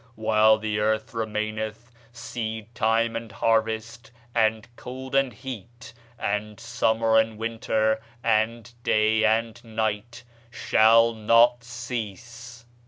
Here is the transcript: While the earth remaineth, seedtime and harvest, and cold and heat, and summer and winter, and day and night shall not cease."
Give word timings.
While 0.15 0.57
the 0.57 0.79
earth 0.79 1.13
remaineth, 1.13 1.91
seedtime 2.11 3.15
and 3.15 3.31
harvest, 3.31 4.09
and 4.33 4.67
cold 4.75 5.13
and 5.13 5.31
heat, 5.31 5.93
and 6.17 6.59
summer 6.59 7.19
and 7.19 7.37
winter, 7.37 8.01
and 8.23 8.73
day 8.81 9.23
and 9.23 9.63
night 9.63 10.23
shall 10.49 11.13
not 11.13 11.63
cease." 11.63 12.65